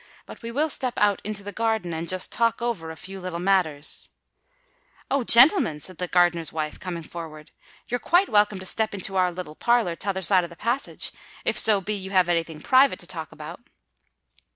But 0.25 0.41
we 0.41 0.49
will 0.49 0.71
step 0.71 0.95
out 0.97 1.21
into 1.23 1.43
the 1.43 1.51
garden, 1.51 1.93
and 1.93 2.09
just 2.09 2.31
talk 2.31 2.59
over 2.59 2.89
a 2.89 2.95
few 2.95 3.19
little 3.19 3.37
matters——" 3.37 4.09
"Oh! 5.11 5.23
gentlemen," 5.23 5.79
said 5.79 5.99
the 5.99 6.07
gardener's 6.07 6.51
wife, 6.51 6.79
coming 6.79 7.03
forward, 7.03 7.51
"you're 7.87 7.99
quite 7.99 8.27
welcome 8.27 8.57
to 8.57 8.65
step 8.65 8.95
into 8.95 9.15
our 9.15 9.31
little 9.31 9.53
parlour 9.53 9.95
t'other 9.95 10.23
side 10.23 10.43
of 10.43 10.49
the 10.49 10.55
passage—if 10.55 11.55
so 11.55 11.81
be 11.81 11.93
you 11.93 12.09
have 12.09 12.29
any 12.29 12.41
thing 12.41 12.61
private 12.61 12.97
to 12.97 13.05
talk 13.07 13.31
about." 13.31 13.59